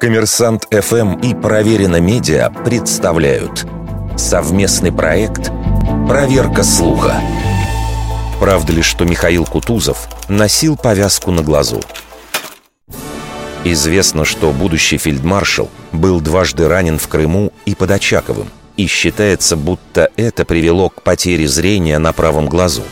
Коммерсант 0.00 0.68
ФМ 0.70 1.18
и 1.18 1.34
Проверено 1.34 1.98
Медиа 2.00 2.50
представляют 2.50 3.66
совместный 4.16 4.92
проект 4.92 5.50
«Проверка 6.06 6.62
слуха». 6.62 7.20
Правда 8.38 8.74
ли, 8.74 8.82
что 8.82 9.04
Михаил 9.04 9.44
Кутузов 9.44 10.08
носил 10.28 10.76
повязку 10.76 11.32
на 11.32 11.42
глазу? 11.42 11.82
Известно, 13.64 14.24
что 14.24 14.52
будущий 14.52 14.98
фельдмаршал 14.98 15.68
был 15.90 16.20
дважды 16.20 16.68
ранен 16.68 17.00
в 17.00 17.08
Крыму 17.08 17.52
и 17.64 17.74
под 17.74 17.90
Очаковым, 17.90 18.50
и 18.76 18.86
считается, 18.86 19.56
будто 19.56 20.10
это 20.14 20.44
привело 20.44 20.90
к 20.90 21.02
потере 21.02 21.48
зрения 21.48 21.98
на 21.98 22.12
правом 22.12 22.46
глазу. 22.46 22.84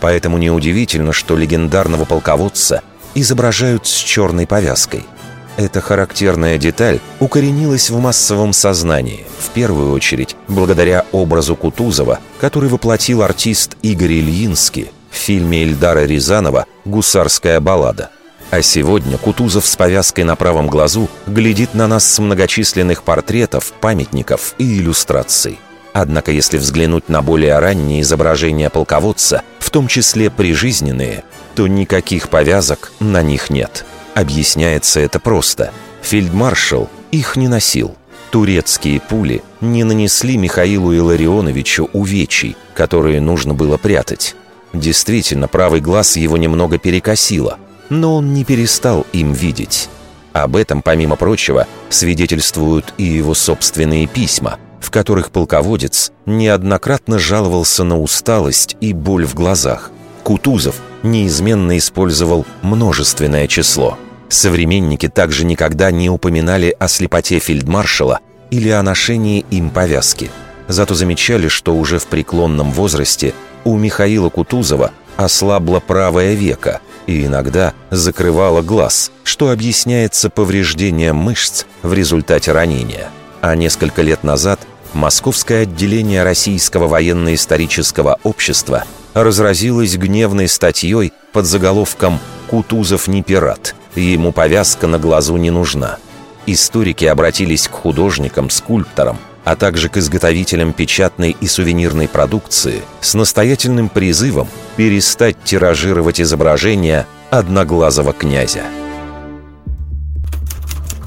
Поэтому 0.00 0.38
неудивительно, 0.38 1.12
что 1.12 1.36
легендарного 1.36 2.04
полководца 2.04 2.82
изображают 3.14 3.86
с 3.86 3.94
черной 3.94 4.48
повязкой– 4.48 5.04
эта 5.58 5.80
характерная 5.80 6.56
деталь 6.56 7.00
укоренилась 7.18 7.90
в 7.90 7.98
массовом 7.98 8.52
сознании, 8.52 9.26
в 9.40 9.50
первую 9.50 9.92
очередь 9.92 10.36
благодаря 10.46 11.04
образу 11.10 11.56
Кутузова, 11.56 12.20
который 12.40 12.70
воплотил 12.70 13.22
артист 13.22 13.76
Игорь 13.82 14.12
Ильинский 14.12 14.92
в 15.10 15.16
фильме 15.16 15.64
Эльдара 15.64 16.04
Рязанова 16.04 16.66
«Гусарская 16.84 17.58
баллада». 17.60 18.10
А 18.50 18.62
сегодня 18.62 19.18
Кутузов 19.18 19.66
с 19.66 19.74
повязкой 19.74 20.22
на 20.22 20.36
правом 20.36 20.68
глазу 20.68 21.10
глядит 21.26 21.74
на 21.74 21.88
нас 21.88 22.06
с 22.06 22.18
многочисленных 22.20 23.02
портретов, 23.02 23.72
памятников 23.80 24.54
и 24.58 24.78
иллюстраций. 24.78 25.58
Однако, 25.92 26.30
если 26.30 26.58
взглянуть 26.58 27.08
на 27.08 27.20
более 27.20 27.58
ранние 27.58 28.02
изображения 28.02 28.70
полководца, 28.70 29.42
в 29.58 29.70
том 29.70 29.88
числе 29.88 30.30
прижизненные, 30.30 31.24
то 31.56 31.66
никаких 31.66 32.28
повязок 32.28 32.92
на 33.00 33.22
них 33.22 33.50
нет. 33.50 33.84
Объясняется 34.18 34.98
это 34.98 35.20
просто. 35.20 35.72
Фельдмаршал 36.02 36.90
их 37.12 37.36
не 37.36 37.46
носил. 37.46 37.94
Турецкие 38.32 39.00
пули 39.00 39.44
не 39.60 39.84
нанесли 39.84 40.36
Михаилу 40.36 40.92
Илларионовичу 40.92 41.88
увечий, 41.92 42.56
которые 42.74 43.20
нужно 43.20 43.54
было 43.54 43.76
прятать. 43.76 44.34
Действительно, 44.72 45.46
правый 45.46 45.80
глаз 45.80 46.16
его 46.16 46.36
немного 46.36 46.78
перекосило, 46.78 47.58
но 47.90 48.16
он 48.16 48.34
не 48.34 48.44
перестал 48.44 49.06
им 49.12 49.34
видеть. 49.34 49.88
Об 50.32 50.56
этом, 50.56 50.82
помимо 50.82 51.14
прочего, 51.14 51.68
свидетельствуют 51.88 52.94
и 52.98 53.04
его 53.04 53.34
собственные 53.34 54.08
письма, 54.08 54.58
в 54.80 54.90
которых 54.90 55.30
полководец 55.30 56.10
неоднократно 56.26 57.20
жаловался 57.20 57.84
на 57.84 58.00
усталость 58.00 58.76
и 58.80 58.92
боль 58.92 59.26
в 59.26 59.36
глазах. 59.36 59.92
Кутузов 60.24 60.74
неизменно 61.04 61.78
использовал 61.78 62.44
множественное 62.62 63.46
число– 63.46 63.96
Современники 64.28 65.08
также 65.08 65.44
никогда 65.44 65.90
не 65.90 66.10
упоминали 66.10 66.74
о 66.78 66.88
слепоте 66.88 67.38
фельдмаршала 67.38 68.20
или 68.50 68.68
о 68.68 68.82
ношении 68.82 69.44
им 69.50 69.70
повязки. 69.70 70.30
Зато 70.68 70.94
замечали, 70.94 71.48
что 71.48 71.74
уже 71.74 71.98
в 71.98 72.06
преклонном 72.06 72.72
возрасте 72.72 73.34
у 73.64 73.76
Михаила 73.76 74.28
Кутузова 74.28 74.92
ослабло 75.16 75.80
правое 75.80 76.34
веко 76.34 76.80
и 77.06 77.24
иногда 77.24 77.72
закрывало 77.90 78.60
глаз, 78.60 79.10
что 79.24 79.50
объясняется 79.50 80.28
повреждением 80.28 81.16
мышц 81.16 81.64
в 81.82 81.94
результате 81.94 82.52
ранения. 82.52 83.08
А 83.40 83.54
несколько 83.56 84.02
лет 84.02 84.24
назад 84.24 84.60
Московское 84.92 85.62
отделение 85.62 86.22
Российского 86.22 86.86
военно-исторического 86.86 88.18
общества 88.22 88.84
разразилось 89.14 89.96
гневной 89.96 90.48
статьей 90.48 91.12
под 91.32 91.46
заголовком 91.46 92.18
«Кутузов 92.48 93.08
не 93.08 93.22
пират», 93.22 93.74
ему 93.94 94.32
повязка 94.32 94.86
на 94.86 94.98
глазу 94.98 95.36
не 95.36 95.50
нужна. 95.50 95.98
Историки 96.46 97.04
обратились 97.04 97.68
к 97.68 97.72
художникам, 97.72 98.50
скульпторам, 98.50 99.18
а 99.44 99.56
также 99.56 99.88
к 99.88 99.96
изготовителям 99.96 100.72
печатной 100.72 101.36
и 101.38 101.46
сувенирной 101.46 102.08
продукции 102.08 102.82
с 103.00 103.14
настоятельным 103.14 103.88
призывом 103.88 104.48
перестать 104.76 105.36
тиражировать 105.44 106.20
изображения 106.20 107.06
одноглазого 107.30 108.12
князя. 108.12 108.62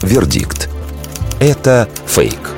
Вердикт. 0.01 0.69
Это 1.39 1.87
фейк. 2.05 2.50